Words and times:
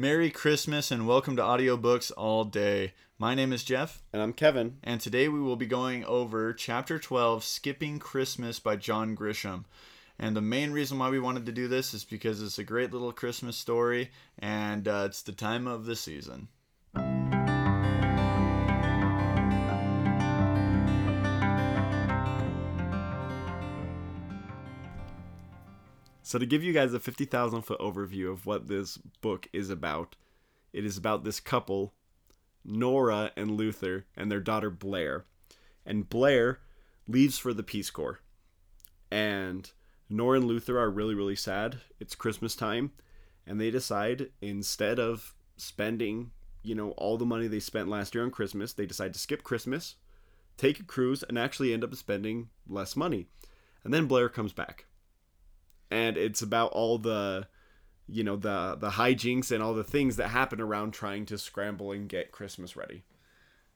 Merry 0.00 0.30
Christmas 0.30 0.90
and 0.90 1.06
welcome 1.06 1.36
to 1.36 1.42
Audiobooks 1.42 2.10
All 2.16 2.44
Day. 2.44 2.94
My 3.18 3.34
name 3.34 3.52
is 3.52 3.62
Jeff, 3.62 4.02
And 4.14 4.22
I'm 4.22 4.32
Kevin. 4.32 4.78
and 4.82 4.98
today 4.98 5.28
we 5.28 5.40
will 5.40 5.56
be 5.56 5.66
going 5.66 6.06
over 6.06 6.54
Chapter 6.54 6.98
12 6.98 7.44
Skipping 7.44 7.98
Christmas 7.98 8.58
by 8.58 8.76
John 8.76 9.14
Grisham. 9.14 9.66
And 10.18 10.34
the 10.34 10.40
main 10.40 10.72
reason 10.72 10.98
why 10.98 11.10
we 11.10 11.20
wanted 11.20 11.44
to 11.44 11.52
do 11.52 11.68
this 11.68 11.92
is 11.92 12.04
because 12.04 12.40
it's 12.40 12.58
a 12.58 12.64
great 12.64 12.94
little 12.94 13.12
Christmas 13.12 13.58
story 13.58 14.10
and 14.38 14.88
uh, 14.88 15.02
it's 15.04 15.20
the 15.20 15.32
time 15.32 15.66
of 15.66 15.84
the 15.84 15.96
season. 15.96 16.48
So, 26.30 26.38
to 26.38 26.46
give 26.46 26.62
you 26.62 26.72
guys 26.72 26.94
a 26.94 27.00
50,000 27.00 27.62
foot 27.62 27.80
overview 27.80 28.30
of 28.30 28.46
what 28.46 28.68
this 28.68 28.98
book 29.20 29.48
is 29.52 29.68
about, 29.68 30.14
it 30.72 30.84
is 30.84 30.96
about 30.96 31.24
this 31.24 31.40
couple, 31.40 31.92
Nora 32.64 33.32
and 33.36 33.56
Luther, 33.56 34.06
and 34.16 34.30
their 34.30 34.38
daughter 34.38 34.70
Blair. 34.70 35.24
And 35.84 36.08
Blair 36.08 36.60
leaves 37.08 37.36
for 37.36 37.52
the 37.52 37.64
Peace 37.64 37.90
Corps. 37.90 38.20
And 39.10 39.72
Nora 40.08 40.38
and 40.38 40.46
Luther 40.46 40.78
are 40.78 40.88
really, 40.88 41.16
really 41.16 41.34
sad. 41.34 41.80
It's 41.98 42.14
Christmas 42.14 42.54
time. 42.54 42.92
And 43.44 43.60
they 43.60 43.72
decide 43.72 44.30
instead 44.40 45.00
of 45.00 45.34
spending, 45.56 46.30
you 46.62 46.76
know, 46.76 46.92
all 46.92 47.18
the 47.18 47.26
money 47.26 47.48
they 47.48 47.58
spent 47.58 47.88
last 47.88 48.14
year 48.14 48.22
on 48.22 48.30
Christmas, 48.30 48.72
they 48.72 48.86
decide 48.86 49.14
to 49.14 49.18
skip 49.18 49.42
Christmas, 49.42 49.96
take 50.56 50.78
a 50.78 50.84
cruise, 50.84 51.24
and 51.24 51.36
actually 51.36 51.74
end 51.74 51.82
up 51.82 51.92
spending 51.96 52.50
less 52.68 52.94
money. 52.94 53.26
And 53.82 53.92
then 53.92 54.06
Blair 54.06 54.28
comes 54.28 54.52
back 54.52 54.86
and 55.90 56.16
it's 56.16 56.42
about 56.42 56.72
all 56.72 56.98
the 56.98 57.46
you 58.08 58.24
know 58.24 58.36
the 58.36 58.76
the 58.80 58.90
hijinks 58.90 59.50
and 59.52 59.62
all 59.62 59.74
the 59.74 59.84
things 59.84 60.16
that 60.16 60.28
happen 60.28 60.60
around 60.60 60.92
trying 60.92 61.26
to 61.26 61.38
scramble 61.38 61.92
and 61.92 62.08
get 62.08 62.32
Christmas 62.32 62.76
ready. 62.76 63.04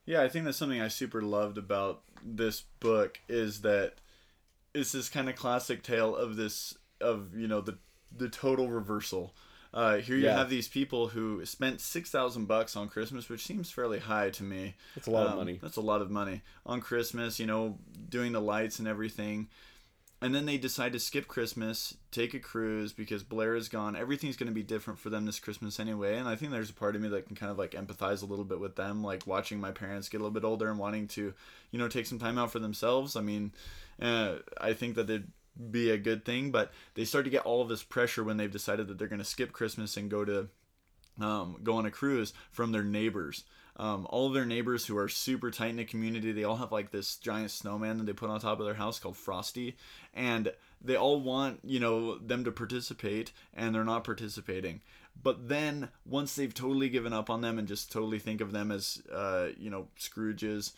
Yeah, 0.06 0.22
I 0.22 0.28
think 0.28 0.44
that's 0.44 0.58
something 0.58 0.80
I 0.80 0.88
super 0.88 1.22
loved 1.22 1.56
about 1.58 2.02
this 2.22 2.62
book 2.80 3.20
is 3.28 3.62
that 3.62 3.94
it's 4.74 4.92
this 4.92 5.08
kind 5.08 5.28
of 5.28 5.36
classic 5.36 5.82
tale 5.82 6.16
of 6.16 6.36
this 6.36 6.76
of 7.00 7.34
you 7.36 7.48
know 7.48 7.60
the 7.60 7.78
the 8.16 8.28
total 8.28 8.68
reversal. 8.68 9.34
Uh, 9.72 9.96
here 9.96 10.16
you 10.16 10.26
Yeah. 10.26 10.34
have 10.34 10.50
these 10.50 10.68
people 10.68 11.08
who 11.08 11.44
spent 11.44 11.80
six 11.80 12.10
thousand 12.10 12.46
bucks 12.46 12.76
on 12.76 12.88
Christmas, 12.88 13.28
which 13.28 13.44
seems 13.44 13.70
fairly 13.70 13.98
high 14.00 14.30
to 14.30 14.42
me. 14.42 14.74
That's 14.94 15.06
a 15.08 15.10
lot 15.10 15.24
of 15.26 15.32
Um, 15.32 15.38
money. 15.38 15.58
That's 15.62 15.76
a 15.76 15.80
lot 15.80 16.02
of 16.02 16.10
money 16.10 16.42
on 16.66 16.80
Christmas. 16.80 17.40
You 17.40 17.46
know, 17.46 17.78
doing 18.08 18.32
the 18.32 18.40
lights 18.40 18.78
and 18.78 18.86
everything. 18.86 19.48
And 20.22 20.34
then 20.34 20.46
they 20.46 20.56
decide 20.56 20.92
to 20.92 20.98
skip 20.98 21.28
Christmas, 21.28 21.96
take 22.10 22.32
a 22.32 22.38
cruise 22.38 22.92
because 22.92 23.22
Blair 23.22 23.56
is 23.56 23.68
gone. 23.68 23.94
Everything's 23.94 24.36
going 24.36 24.48
to 24.48 24.54
be 24.54 24.62
different 24.62 24.98
for 24.98 25.10
them 25.10 25.26
this 25.26 25.40
Christmas 25.40 25.78
anyway. 25.78 26.16
And 26.16 26.26
I 26.26 26.34
think 26.34 26.50
there's 26.50 26.70
a 26.70 26.74
part 26.74 26.96
of 26.96 27.02
me 27.02 27.08
that 27.08 27.26
can 27.26 27.36
kind 27.36 27.52
of 27.52 27.58
like 27.58 27.72
empathize 27.72 28.22
a 28.22 28.26
little 28.26 28.44
bit 28.44 28.60
with 28.60 28.76
them, 28.76 29.02
like 29.02 29.26
watching 29.26 29.60
my 29.60 29.70
parents 29.70 30.08
get 30.08 30.18
a 30.18 30.24
little 30.24 30.32
bit 30.32 30.44
older 30.44 30.70
and 30.70 30.78
wanting 30.78 31.08
to, 31.08 31.34
you 31.70 31.78
know, 31.78 31.88
take 31.88 32.06
some 32.06 32.18
time 32.18 32.38
out 32.38 32.52
for 32.52 32.58
themselves. 32.58 33.16
I 33.16 33.20
mean, 33.20 33.52
uh, 34.00 34.36
I 34.58 34.72
think 34.72 34.94
that 34.94 35.10
it'd 35.10 35.30
be 35.70 35.90
a 35.90 35.98
good 35.98 36.24
thing, 36.24 36.50
but 36.50 36.72
they 36.94 37.04
start 37.04 37.24
to 37.26 37.30
get 37.30 37.44
all 37.44 37.60
of 37.60 37.68
this 37.68 37.82
pressure 37.82 38.24
when 38.24 38.38
they've 38.38 38.50
decided 38.50 38.88
that 38.88 38.98
they're 38.98 39.08
going 39.08 39.18
to 39.18 39.24
skip 39.24 39.52
Christmas 39.52 39.96
and 39.96 40.10
go 40.10 40.24
to 40.24 40.48
um, 41.20 41.56
go 41.62 41.76
on 41.76 41.86
a 41.86 41.90
cruise 41.90 42.32
from 42.50 42.72
their 42.72 42.82
neighbors. 42.82 43.44
Um, 43.76 44.06
all 44.08 44.28
of 44.28 44.34
their 44.34 44.46
neighbors 44.46 44.86
who 44.86 44.96
are 44.96 45.08
super 45.08 45.50
tight 45.50 45.70
in 45.70 45.76
the 45.76 45.84
community, 45.84 46.30
they 46.30 46.44
all 46.44 46.56
have 46.56 46.70
like 46.70 46.92
this 46.92 47.16
giant 47.16 47.50
snowman 47.50 47.98
that 47.98 48.04
they 48.04 48.12
put 48.12 48.30
on 48.30 48.38
top 48.38 48.60
of 48.60 48.66
their 48.66 48.74
house 48.74 49.00
called 49.00 49.16
Frosty, 49.16 49.76
and 50.12 50.52
they 50.80 50.96
all 50.96 51.20
want 51.20 51.60
you 51.64 51.80
know 51.80 52.18
them 52.18 52.44
to 52.44 52.52
participate, 52.52 53.32
and 53.52 53.74
they're 53.74 53.84
not 53.84 54.04
participating. 54.04 54.80
But 55.20 55.48
then 55.48 55.88
once 56.06 56.34
they've 56.36 56.54
totally 56.54 56.88
given 56.88 57.12
up 57.12 57.30
on 57.30 57.40
them 57.40 57.58
and 57.58 57.66
just 57.66 57.90
totally 57.90 58.18
think 58.18 58.40
of 58.40 58.52
them 58.52 58.70
as 58.70 59.02
uh, 59.12 59.48
you 59.58 59.70
know 59.70 59.88
Scrooges, 59.98 60.72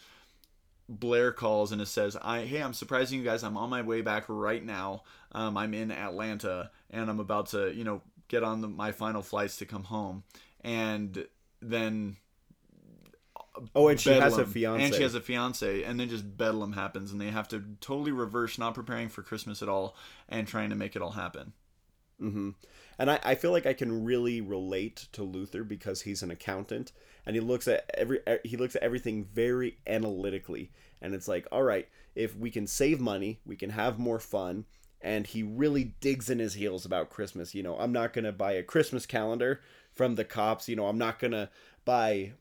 Blair 0.89 1.33
calls 1.33 1.73
and 1.73 1.83
it 1.83 1.89
says, 1.89 2.17
"I 2.23 2.43
hey, 2.43 2.63
I'm 2.63 2.75
surprising 2.75 3.19
you 3.19 3.25
guys. 3.27 3.45
I'm 3.45 3.59
on 3.59 3.69
my 3.69 3.83
way 3.83 4.01
back 4.01 4.25
right 4.29 4.65
now. 4.65 5.03
Um, 5.33 5.59
I'm 5.59 5.75
in 5.75 5.91
Atlanta 5.91 6.71
and 6.91 7.11
I'm 7.11 7.21
about 7.21 7.49
to 7.49 7.75
you 7.75 7.85
know 7.85 8.01
get 8.29 8.43
on 8.43 8.61
the, 8.61 8.69
my 8.69 8.93
final 8.93 9.23
flights 9.23 9.57
to 9.59 9.67
come 9.67 9.85
home." 9.85 10.25
And 10.63 11.27
then 11.61 12.17
Oh, 13.75 13.89
and 13.89 14.01
she 14.01 14.15
has 14.15 14.39
a 14.39 14.45
fiance. 14.45 14.85
and 14.85 14.95
she 14.95 15.03
has 15.03 15.15
a 15.15 15.21
fiance, 15.21 15.83
and 15.83 15.99
then 15.99 16.09
just 16.09 16.37
bedlam 16.37 16.73
happens, 16.75 17.11
and 17.13 17.21
they 17.21 17.31
have 17.31 17.49
to 17.49 17.65
totally 17.81 18.13
reverse, 18.13 18.59
not 18.59 18.75
preparing 18.75 19.09
for 19.09 19.23
Christmas 19.23 19.63
at 19.63 19.69
all, 19.69 19.97
and 20.29 20.47
trying 20.47 20.71
to 20.71 20.77
make 20.77 20.95
it 20.97 21.03
all 21.03 21.13
happen. 21.13 21.53
hmm 22.19 22.51
And 22.99 23.11
I, 23.11 23.19
I 23.23 23.35
feel 23.35 23.51
like 23.53 23.67
I 23.67 23.75
can 23.75 24.05
really 24.05 24.41
relate 24.41 25.07
to 25.13 25.23
Luther 25.23 25.65
because 25.65 26.03
he's 26.03 26.23
an 26.23 26.31
accountant 26.31 26.93
and 27.27 27.37
he 27.37 27.41
looks 27.41 27.69
at 27.69 27.91
every 27.95 28.21
e, 28.27 28.37
he 28.45 28.57
looks 28.57 28.75
at 28.77 28.83
everything 28.83 29.25
very 29.25 29.79
analytically 29.87 30.71
and 31.03 31.15
it's 31.15 31.29
like, 31.29 31.47
all 31.53 31.63
right, 31.63 31.89
if 32.15 32.35
we 32.37 32.51
can 32.51 32.67
save 32.67 33.01
money, 33.01 33.41
we 33.45 33.57
can 33.57 33.71
have 33.71 33.99
more 33.99 34.19
fun. 34.19 34.65
And 35.07 35.27
he 35.27 35.43
really 35.45 35.95
digs 36.01 36.29
in 36.29 36.41
his 36.41 36.55
heels 36.55 36.85
about 36.85 37.11
Christmas. 37.11 37.55
You 37.55 37.63
know, 37.63 37.77
I'm 37.79 37.93
not 37.93 38.13
gonna 38.13 38.33
buy 38.33 38.53
a 38.53 38.63
Christmas 38.63 39.07
calendar 39.07 39.61
from 39.95 40.17
the 40.17 40.25
cops. 40.25 40.69
You 40.69 40.75
know, 40.75 40.89
I'm 40.89 40.99
not 40.99 41.21
gonna 41.21 41.49
buy 41.85 42.33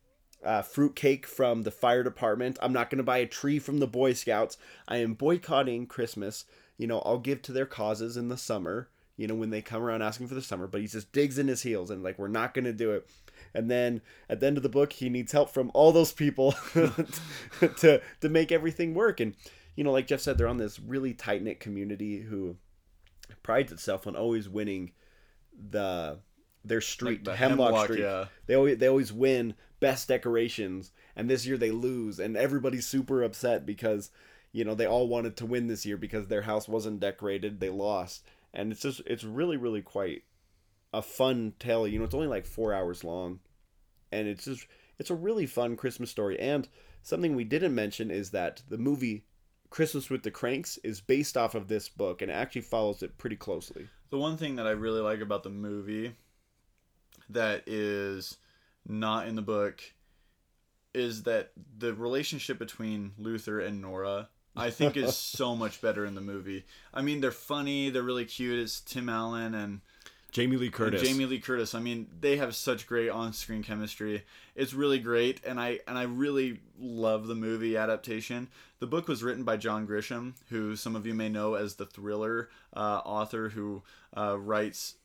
uh, 0.44 0.62
fruitcake 0.62 1.26
from 1.26 1.64
the 1.64 1.72
fire 1.72 2.04
department. 2.04 2.58
I'm 2.62 2.74
not 2.74 2.90
going 2.90 2.98
to 2.98 3.04
buy 3.04 3.18
a 3.18 3.26
tree 3.26 3.60
from 3.60 3.80
the 3.80 3.88
Boy 3.88 4.14
Scouts. 4.14 4.58
I 4.88 4.98
am 4.98 5.16
boycotting 5.16 5.88
Christmas. 5.88 6.46
You 6.78 6.88
know, 6.88 7.00
I'll 7.00 7.20
give 7.20 7.42
to 7.44 7.52
their 7.52 7.66
causes 7.66 8.16
in 8.16 8.30
the 8.30 8.38
summer, 8.38 8.90
you 9.18 9.28
know, 9.28 9.34
when 9.34 9.50
they 9.50 9.62
come 9.62 9.82
around 9.82 10.04
asking 10.04 10.28
for 10.28 10.36
the 10.36 10.42
summer, 10.42 10.68
but 10.68 10.82
he 10.82 10.88
just 10.88 11.12
digs 11.12 11.40
in 11.40 11.48
his 11.48 11.64
heels 11.64 11.90
and, 11.90 12.04
like, 12.04 12.20
we're 12.20 12.28
not 12.28 12.54
going 12.54 12.66
to 12.66 12.74
do 12.74 12.92
it. 12.92 13.08
And 13.54 13.72
then 13.72 14.02
at 14.30 14.40
the 14.40 14.48
end 14.48 14.58
of 14.58 14.64
the 14.64 14.70
book, 14.70 14.94
he 14.94 15.10
needs 15.10 15.32
help 15.32 15.50
from 15.50 15.72
all 15.74 15.92
those 15.92 16.12
people 16.12 16.52
to, 16.74 18.02
to 18.22 18.30
make 18.30 18.52
everything 18.52 18.94
work. 18.94 19.20
And, 19.20 19.36
you 19.76 19.84
know, 19.84 19.92
like 19.92 20.08
Jeff 20.08 20.22
said, 20.22 20.38
they're 20.38 20.48
on 20.48 20.58
this 20.58 20.80
really 20.80 21.14
tight 21.14 21.44
knit 21.44 21.60
community 21.60 22.22
who 22.22 22.56
prides 23.44 23.72
itself 23.72 24.08
on 24.08 24.16
always 24.16 24.48
winning 24.48 24.92
the 25.72 26.20
their 26.64 26.82
street 26.82 27.24
the 27.24 27.36
Hemlock, 27.36 27.68
Hemlock, 27.68 27.86
Street. 27.86 28.00
yeah. 28.02 28.26
They 28.48 28.56
always 28.56 28.78
they 28.78 28.88
always 28.88 29.14
win 29.14 29.56
best 29.80 30.08
decorations, 30.08 30.92
and 31.16 31.30
this 31.30 31.46
year 31.46 31.58
they 31.58 31.72
lose, 31.72 32.20
and 32.20 32.36
everybody's 32.36 32.88
super 32.88 33.24
upset 33.24 33.66
because 33.66 34.12
you 34.52 34.64
know 34.64 34.76
they 34.76 34.88
all 34.88 35.08
wanted 35.08 35.38
to 35.38 35.46
win 35.46 35.68
this 35.68 35.86
year 35.86 35.98
because 35.98 36.28
their 36.28 36.44
house 36.44 36.68
wasn't 36.68 37.00
decorated. 37.00 37.60
They 37.60 37.70
lost, 37.70 38.26
and 38.54 38.72
it's 38.72 38.82
just 38.82 39.02
it's 39.06 39.24
really 39.24 39.58
really 39.58 39.82
quite 39.82 40.24
a 40.94 41.02
fun 41.02 41.54
tale. 41.60 41.88
You 41.88 42.00
know, 42.00 42.06
it's 42.06 42.16
only 42.16 42.28
like 42.28 42.46
four 42.46 42.74
hours 42.74 43.04
long, 43.04 43.40
and 44.12 44.28
it's 44.28 44.46
just 44.46 44.66
it's 44.98 45.10
a 45.10 45.16
really 45.16 45.46
fun 45.46 45.76
Christmas 45.76 46.10
story. 46.10 46.40
And 46.40 46.68
something 47.04 47.36
we 47.36 47.44
didn't 47.44 47.76
mention 47.76 48.10
is 48.10 48.32
that 48.32 48.64
the 48.70 48.78
movie 48.78 49.26
Christmas 49.70 50.10
with 50.10 50.24
the 50.24 50.32
Cranks 50.32 50.78
is 50.84 51.02
based 51.02 51.38
off 51.38 51.56
of 51.56 51.68
this 51.68 51.90
book 51.90 52.22
and 52.22 52.32
actually 52.32 52.62
follows 52.62 53.04
it 53.04 53.18
pretty 53.18 53.36
closely. 53.36 53.88
The 54.10 54.18
one 54.18 54.38
thing 54.38 54.56
that 54.56 54.68
I 54.68 54.72
really 54.72 55.02
like 55.02 55.20
about 55.20 55.44
the 55.44 55.50
movie 55.50 56.16
that 57.30 57.64
is 57.68 58.38
not 58.88 59.28
in 59.28 59.36
the 59.36 59.42
book 59.42 59.82
is 60.94 61.24
that 61.24 61.52
the 61.78 61.94
relationship 61.94 62.58
between 62.58 63.12
Luther 63.18 63.60
and 63.60 63.82
Nora 63.82 64.30
I 64.56 64.70
think 64.70 64.96
is 64.96 65.16
so 65.18 65.56
much 65.56 65.82
better 65.82 66.06
in 66.06 66.16
the 66.16 66.22
movie. 66.22 66.66
I 66.94 67.02
mean, 67.02 67.22
they're 67.22 67.32
funny, 67.32 67.90
they're 67.90 68.04
really 68.04 68.26
cute. 68.26 68.60
It's 68.60 68.80
Tim 68.80 69.10
Allen 69.10 69.54
and 69.54 69.82
Jamie 70.36 70.58
Lee 70.58 70.70
Curtis. 70.70 71.02
Jamie 71.02 71.26
Lee 71.26 71.40
Curtis. 71.40 71.74
I 71.74 71.80
mean, 71.80 72.08
they 72.20 72.36
have 72.36 72.54
such 72.54 72.88
great 72.88 73.08
on-screen 73.10 73.64
chemistry. 73.64 74.26
It's 74.54 74.74
really 74.74 75.00
great, 75.00 75.40
and 75.46 75.58
I 75.62 75.80
and 75.88 75.98
I 75.98 76.04
really 76.04 76.60
love 76.78 77.28
the 77.28 77.36
movie 77.36 77.78
adaptation. 77.78 78.50
The 78.80 78.88
book 78.88 79.08
was 79.08 79.24
written 79.24 79.46
by 79.46 79.56
John 79.56 79.88
Grisham, 79.88 80.34
who 80.50 80.76
some 80.76 80.94
of 80.94 81.06
you 81.08 81.14
may 81.14 81.30
know 81.30 81.54
as 81.54 81.76
the 81.76 81.86
thriller 81.86 82.50
uh, 82.76 83.00
author 83.06 83.48
who 83.48 83.84
uh, 84.16 84.38
writes. 84.38 84.96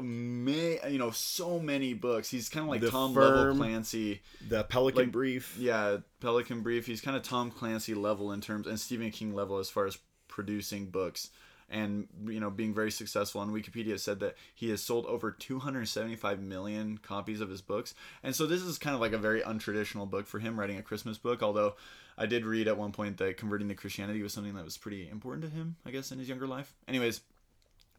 May 0.00 0.78
you 0.88 0.98
know 0.98 1.10
so 1.10 1.58
many 1.58 1.92
books. 1.92 2.30
He's 2.30 2.48
kind 2.48 2.62
of 2.62 2.70
like 2.70 2.80
The 2.80 2.90
Tom 2.90 3.12
Firm. 3.12 3.34
Level 3.34 3.56
Clancy. 3.56 4.22
the 4.48 4.62
Pelican 4.62 5.06
Like, 5.06 5.12
Brief. 5.12 5.56
Yeah, 5.58 5.96
Pelican 6.20 6.62
Brief. 6.62 6.86
He's 6.86 7.00
kind 7.00 7.16
of 7.16 7.24
Tom 7.24 7.50
Clancy 7.50 7.94
level 7.94 8.30
in 8.30 8.40
terms, 8.40 8.68
and 8.68 8.78
Stephen 8.78 9.10
King 9.10 9.34
level 9.34 9.58
as 9.58 9.68
far 9.68 9.86
as 9.86 9.98
producing 10.28 10.86
books 10.86 11.30
and 11.70 12.08
you 12.26 12.40
know 12.40 12.50
being 12.50 12.74
very 12.74 12.90
successful. 12.90 13.40
And 13.42 13.52
Wikipedia 13.52 13.98
said 13.98 14.20
that 14.20 14.36
he 14.54 14.70
has 14.70 14.82
sold 14.82 15.06
over 15.06 15.30
275 15.30 16.40
million 16.40 16.98
copies 16.98 17.40
of 17.40 17.48
his 17.48 17.62
books. 17.62 17.94
And 18.22 18.34
so 18.34 18.46
this 18.46 18.62
is 18.62 18.78
kind 18.78 18.94
of 18.94 19.00
like 19.00 19.12
a 19.12 19.18
very 19.18 19.40
untraditional 19.40 20.08
book 20.10 20.26
for 20.26 20.38
him 20.38 20.58
writing 20.58 20.76
a 20.78 20.82
Christmas 20.82 21.16
book. 21.18 21.42
Although 21.42 21.74
I 22.18 22.26
did 22.26 22.44
read 22.44 22.68
at 22.68 22.76
one 22.76 22.92
point 22.92 23.18
that 23.18 23.36
converting 23.36 23.68
to 23.68 23.74
Christianity 23.74 24.22
was 24.22 24.32
something 24.32 24.54
that 24.54 24.64
was 24.64 24.76
pretty 24.76 25.08
important 25.08 25.44
to 25.44 25.50
him, 25.50 25.76
I 25.86 25.90
guess, 25.90 26.12
in 26.12 26.18
his 26.18 26.28
younger 26.28 26.46
life. 26.46 26.74
Anyways, 26.88 27.20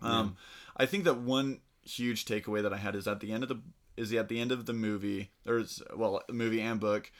um, 0.01 0.35
I 0.77 0.85
think 0.85 1.06
that 1.06 1.18
one 1.18 1.62
huge 1.83 2.25
takeaway 2.25 2.62
that 2.62 2.73
I 2.73 2.77
had 2.77 2.95
is 2.95 3.07
at 3.07 3.19
the 3.19 3.31
end 3.31 3.44
of 3.44 3.50
the 3.50 3.59
is 3.97 4.13
at 4.13 4.29
the 4.29 4.39
end 4.39 4.51
of 4.51 4.65
the 4.65 4.73
movie 4.73 5.31
or 5.45 5.57
it's- 5.59 5.81
well 5.95 6.21
movie 6.29 6.62
and 6.62 6.79
book 6.79 7.12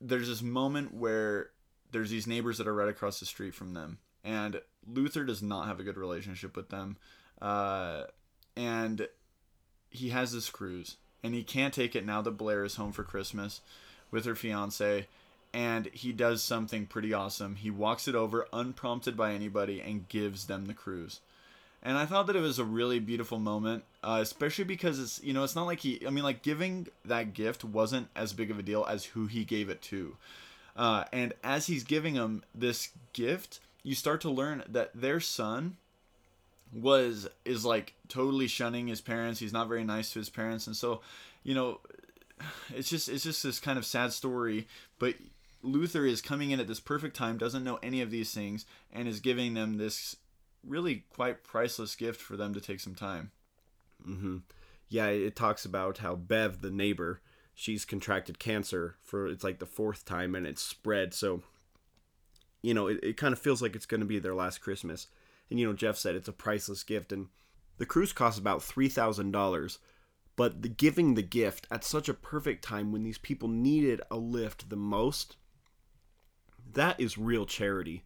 there's 0.00 0.28
this 0.28 0.42
moment 0.42 0.92
where 0.94 1.50
there's 1.90 2.10
these 2.10 2.26
neighbors 2.26 2.58
that 2.58 2.68
are 2.68 2.74
right 2.74 2.88
across 2.88 3.20
the 3.20 3.26
street 3.26 3.54
from 3.54 3.74
them 3.74 3.98
and 4.24 4.60
Luther 4.86 5.24
does 5.24 5.42
not 5.42 5.66
have 5.66 5.80
a 5.80 5.84
good 5.84 5.96
relationship 5.96 6.56
with 6.56 6.68
them 6.70 6.96
uh, 7.40 8.04
and 8.56 9.08
he 9.90 10.10
has 10.10 10.32
this 10.32 10.50
cruise 10.50 10.96
and 11.22 11.34
he 11.34 11.42
can't 11.42 11.74
take 11.74 11.96
it 11.96 12.06
now 12.06 12.22
that 12.22 12.32
Blair 12.32 12.64
is 12.64 12.76
home 12.76 12.92
for 12.92 13.04
Christmas 13.04 13.60
with 14.10 14.24
her 14.24 14.34
fiance. 14.34 15.06
And 15.52 15.86
he 15.86 16.12
does 16.12 16.42
something 16.42 16.86
pretty 16.86 17.14
awesome. 17.14 17.56
He 17.56 17.70
walks 17.70 18.06
it 18.06 18.14
over 18.14 18.46
unprompted 18.52 19.16
by 19.16 19.32
anybody 19.32 19.80
and 19.80 20.08
gives 20.08 20.46
them 20.46 20.66
the 20.66 20.74
cruise. 20.74 21.20
And 21.82 21.96
I 21.96 22.06
thought 22.06 22.26
that 22.26 22.36
it 22.36 22.40
was 22.40 22.58
a 22.58 22.64
really 22.64 22.98
beautiful 22.98 23.38
moment, 23.38 23.84
uh, 24.02 24.18
especially 24.20 24.64
because 24.64 24.98
it's 24.98 25.22
you 25.22 25.32
know 25.32 25.44
it's 25.44 25.54
not 25.54 25.66
like 25.66 25.80
he 25.80 26.04
I 26.06 26.10
mean 26.10 26.24
like 26.24 26.42
giving 26.42 26.88
that 27.04 27.34
gift 27.34 27.64
wasn't 27.64 28.08
as 28.16 28.32
big 28.32 28.50
of 28.50 28.58
a 28.58 28.62
deal 28.62 28.84
as 28.84 29.04
who 29.04 29.26
he 29.26 29.44
gave 29.44 29.70
it 29.70 29.80
to, 29.82 30.16
uh, 30.76 31.04
and 31.12 31.34
as 31.44 31.68
he's 31.68 31.84
giving 31.84 32.14
him 32.14 32.42
this 32.52 32.88
gift, 33.12 33.60
you 33.82 33.94
start 33.94 34.20
to 34.22 34.30
learn 34.30 34.64
that 34.68 34.90
their 34.94 35.20
son 35.20 35.76
was 36.72 37.28
is 37.44 37.64
like 37.64 37.94
totally 38.08 38.46
shunning 38.46 38.88
his 38.88 39.00
parents. 39.00 39.40
He's 39.40 39.52
not 39.52 39.68
very 39.68 39.84
nice 39.84 40.12
to 40.12 40.18
his 40.18 40.30
parents, 40.30 40.66
and 40.66 40.76
so 40.76 41.00
you 41.42 41.54
know 41.54 41.80
it's 42.74 42.90
just 42.90 43.08
it's 43.08 43.24
just 43.24 43.42
this 43.42 43.60
kind 43.60 43.78
of 43.78 43.86
sad 43.86 44.12
story, 44.12 44.66
but. 44.98 45.14
Luther 45.60 46.06
is 46.06 46.22
coming 46.22 46.52
in 46.52 46.60
at 46.60 46.68
this 46.68 46.78
perfect 46.78 47.16
time, 47.16 47.36
doesn't 47.36 47.64
know 47.64 47.80
any 47.82 48.00
of 48.00 48.12
these 48.12 48.32
things, 48.32 48.64
and 48.92 49.08
is 49.08 49.18
giving 49.18 49.54
them 49.54 49.76
this 49.76 50.14
really 50.64 51.04
quite 51.10 51.44
priceless 51.44 51.96
gift 51.96 52.20
for 52.20 52.36
them 52.36 52.54
to 52.54 52.60
take 52.60 52.80
some 52.80 52.94
time. 52.94 53.32
Mm-hmm. 54.08 54.36
Yeah, 54.88 55.06
it 55.06 55.36
talks 55.36 55.64
about 55.64 55.98
how 55.98 56.14
Bev, 56.14 56.60
the 56.60 56.70
neighbor, 56.70 57.20
she's 57.54 57.84
contracted 57.84 58.38
cancer 58.38 58.96
for 59.02 59.26
it's 59.26 59.44
like 59.44 59.58
the 59.58 59.66
fourth 59.66 60.04
time 60.04 60.34
and 60.34 60.46
it's 60.46 60.62
spread. 60.62 61.12
So, 61.12 61.42
you 62.62 62.74
know, 62.74 62.86
it, 62.88 62.98
it 63.02 63.16
kind 63.16 63.32
of 63.32 63.38
feels 63.38 63.62
like 63.62 63.76
it's 63.76 63.86
going 63.86 64.00
to 64.00 64.06
be 64.06 64.18
their 64.18 64.34
last 64.34 64.58
Christmas. 64.58 65.08
And, 65.50 65.58
you 65.58 65.66
know, 65.66 65.72
Jeff 65.72 65.96
said 65.96 66.14
it's 66.14 66.28
a 66.28 66.32
priceless 66.32 66.82
gift. 66.82 67.12
And 67.12 67.28
the 67.78 67.86
cruise 67.86 68.12
costs 68.12 68.38
about 68.38 68.60
$3,000. 68.60 69.78
But 70.36 70.62
the 70.62 70.68
giving 70.68 71.14
the 71.14 71.22
gift 71.22 71.66
at 71.70 71.84
such 71.84 72.08
a 72.08 72.14
perfect 72.14 72.62
time 72.62 72.92
when 72.92 73.02
these 73.02 73.18
people 73.18 73.48
needed 73.48 74.00
a 74.10 74.16
lift 74.16 74.70
the 74.70 74.76
most, 74.76 75.36
that 76.74 77.00
is 77.00 77.18
real 77.18 77.44
charity. 77.44 78.04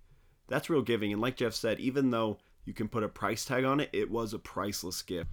That's 0.49 0.71
real 0.71 0.83
giving. 0.83 1.13
And 1.13 1.21
like 1.21 1.37
Jeff 1.37 1.53
said, 1.53 1.79
even 1.79 2.11
though 2.11 2.39
you 2.65 2.73
can 2.73 2.89
put 2.89 3.03
a 3.03 3.09
price 3.09 3.45
tag 3.45 3.65
on 3.65 3.81
it, 3.81 3.91
it 3.93 4.11
was 4.11 4.33
a 4.33 4.39
priceless 4.39 5.03
gift. 5.03 5.31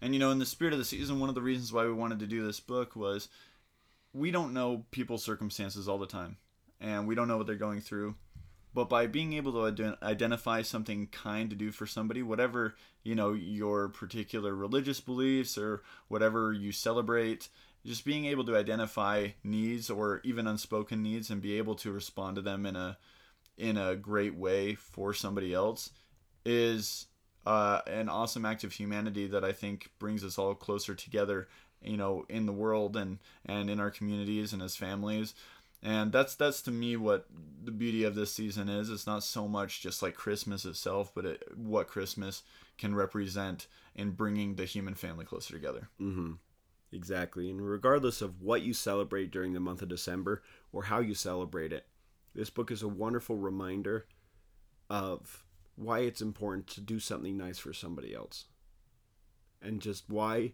And 0.00 0.14
you 0.14 0.20
know, 0.20 0.30
in 0.30 0.38
the 0.38 0.46
spirit 0.46 0.72
of 0.72 0.78
the 0.78 0.84
season, 0.84 1.20
one 1.20 1.28
of 1.28 1.34
the 1.34 1.42
reasons 1.42 1.72
why 1.72 1.84
we 1.84 1.92
wanted 1.92 2.20
to 2.20 2.26
do 2.26 2.44
this 2.44 2.60
book 2.60 2.96
was 2.96 3.28
we 4.12 4.30
don't 4.30 4.54
know 4.54 4.84
people's 4.90 5.22
circumstances 5.22 5.88
all 5.88 5.98
the 5.98 6.06
time, 6.06 6.36
and 6.80 7.06
we 7.06 7.14
don't 7.14 7.28
know 7.28 7.36
what 7.36 7.46
they're 7.46 7.56
going 7.56 7.80
through. 7.80 8.14
But 8.72 8.88
by 8.88 9.06
being 9.06 9.32
able 9.32 9.72
to 9.72 9.98
identify 10.02 10.62
something 10.62 11.08
kind 11.08 11.50
to 11.50 11.56
do 11.56 11.72
for 11.72 11.86
somebody, 11.86 12.22
whatever 12.22 12.76
you 13.02 13.14
know 13.14 13.32
your 13.32 13.88
particular 13.88 14.54
religious 14.54 15.00
beliefs 15.00 15.58
or 15.58 15.82
whatever 16.08 16.52
you 16.52 16.70
celebrate, 16.70 17.48
just 17.84 18.04
being 18.04 18.26
able 18.26 18.44
to 18.44 18.56
identify 18.56 19.28
needs 19.42 19.90
or 19.90 20.20
even 20.24 20.46
unspoken 20.46 21.02
needs 21.02 21.30
and 21.30 21.42
be 21.42 21.58
able 21.58 21.74
to 21.76 21.90
respond 21.90 22.36
to 22.36 22.42
them 22.42 22.66
in 22.66 22.76
a 22.76 22.96
in 23.56 23.76
a 23.76 23.96
great 23.96 24.34
way 24.34 24.74
for 24.74 25.12
somebody 25.12 25.52
else 25.52 25.90
is 26.44 27.06
uh, 27.46 27.80
an 27.86 28.08
awesome 28.08 28.44
act 28.44 28.64
of 28.64 28.72
humanity 28.72 29.26
that 29.26 29.44
I 29.44 29.52
think 29.52 29.90
brings 29.98 30.24
us 30.24 30.38
all 30.38 30.54
closer 30.54 30.94
together, 30.94 31.48
you 31.82 31.96
know, 31.96 32.24
in 32.28 32.46
the 32.46 32.52
world 32.52 32.96
and 32.96 33.18
and 33.46 33.70
in 33.70 33.80
our 33.80 33.90
communities 33.90 34.52
and 34.52 34.62
as 34.62 34.76
families. 34.76 35.34
And 35.82 36.12
that's 36.12 36.34
that's 36.34 36.60
to 36.62 36.70
me 36.70 36.96
what 36.96 37.26
the 37.64 37.70
beauty 37.70 38.04
of 38.04 38.14
this 38.14 38.32
season 38.32 38.68
is. 38.68 38.90
It's 38.90 39.06
not 39.06 39.24
so 39.24 39.48
much 39.48 39.80
just 39.80 40.02
like 40.02 40.14
Christmas 40.14 40.64
itself, 40.64 41.12
but 41.14 41.24
it, 41.24 41.42
what 41.56 41.88
Christmas 41.88 42.42
can 42.76 42.94
represent 42.94 43.66
in 43.94 44.10
bringing 44.10 44.54
the 44.54 44.66
human 44.66 44.94
family 44.94 45.24
closer 45.24 45.54
together. 45.54 45.88
Mm-hmm. 46.00 46.32
Exactly. 46.92 47.50
And 47.50 47.60
regardless 47.60 48.20
of 48.20 48.42
what 48.42 48.62
you 48.62 48.74
celebrate 48.74 49.30
during 49.30 49.52
the 49.52 49.60
month 49.60 49.80
of 49.80 49.88
December 49.88 50.42
or 50.72 50.84
how 50.84 50.98
you 50.98 51.14
celebrate 51.14 51.72
it, 51.72 51.86
this 52.34 52.50
book 52.50 52.70
is 52.70 52.82
a 52.82 52.88
wonderful 52.88 53.36
reminder 53.36 54.06
of 54.88 55.44
why 55.76 56.00
it's 56.00 56.20
important 56.20 56.66
to 56.66 56.80
do 56.80 56.98
something 56.98 57.36
nice 57.36 57.58
for 57.58 57.72
somebody 57.72 58.14
else 58.14 58.46
and 59.62 59.80
just 59.80 60.08
why 60.08 60.52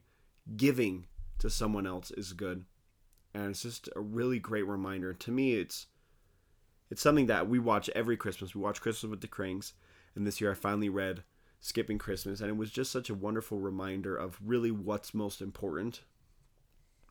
giving 0.56 1.06
to 1.38 1.50
someone 1.50 1.86
else 1.86 2.10
is 2.12 2.32
good 2.32 2.64
and 3.36 3.50
it's 3.50 3.62
just 3.62 3.88
a 3.94 4.00
really 4.00 4.38
great 4.38 4.66
reminder. 4.66 5.12
To 5.12 5.30
me 5.30 5.54
it's 5.54 5.86
it's 6.90 7.02
something 7.02 7.26
that 7.26 7.48
we 7.48 7.58
watch 7.58 7.90
every 7.94 8.16
christmas. 8.16 8.54
We 8.54 8.62
watch 8.62 8.80
christmas 8.80 9.10
with 9.10 9.20
the 9.20 9.28
cranks 9.28 9.74
and 10.14 10.26
this 10.26 10.40
year 10.40 10.50
i 10.50 10.54
finally 10.54 10.88
read 10.88 11.22
skipping 11.60 11.98
christmas 11.98 12.40
and 12.40 12.48
it 12.48 12.56
was 12.56 12.70
just 12.70 12.90
such 12.90 13.10
a 13.10 13.14
wonderful 13.14 13.58
reminder 13.58 14.16
of 14.16 14.38
really 14.44 14.70
what's 14.70 15.12
most 15.12 15.40
important 15.40 16.02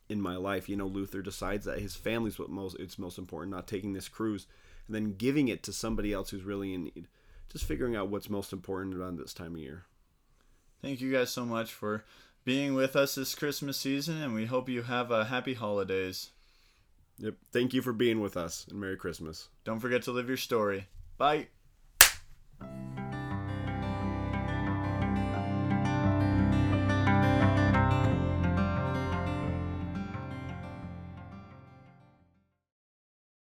in 0.10 0.22
my 0.22 0.36
life. 0.36 0.68
You 0.68 0.76
know 0.76 0.88
luther 0.88 1.22
decides 1.22 1.66
that 1.66 1.80
his 1.80 1.96
family's 1.96 2.40
what 2.40 2.50
most 2.50 2.78
it's 2.80 2.98
most 2.98 3.20
important 3.20 3.56
not 3.56 3.68
taking 3.68 3.94
this 3.94 4.10
cruise 4.10 4.48
and 4.88 4.96
then 4.96 5.16
giving 5.16 5.48
it 5.48 5.62
to 5.64 5.74
somebody 5.74 6.12
else 6.12 6.32
who's 6.32 6.44
really 6.44 6.74
in 6.74 6.86
need. 6.86 7.08
Just 7.52 7.66
figuring 7.66 7.96
out 7.96 8.10
what's 8.10 8.30
most 8.30 8.52
important 8.52 8.96
around 8.96 9.18
this 9.18 9.34
time 9.34 9.54
of 9.54 9.62
year. 9.62 9.86
Thank 10.82 11.02
you 11.02 11.12
guys 11.12 11.30
so 11.30 11.46
much 11.46 11.72
for 11.72 12.04
being 12.46 12.76
with 12.76 12.96
us 12.96 13.16
this 13.16 13.36
Christmas 13.36 13.78
season, 13.78 14.22
and 14.22 14.34
we 14.34 14.46
hope 14.46 14.70
you 14.70 14.84
have 14.84 15.12
a 15.12 15.26
happy 15.26 15.56
holidays. 15.56 16.30
Yep. 17.18 17.36
Thank 17.52 17.74
you 17.74 17.82
for 17.82 17.94
being 17.94 18.22
with 18.22 18.38
us, 18.38 18.66
and 18.70 18.80
Merry 18.80 18.98
Christmas. 18.98 19.50
Don't 19.64 19.80
forget 19.80 20.04
to 20.04 20.12
live 20.12 20.28
your 20.28 20.38
story. 20.38 20.88
Bye. 21.18 21.48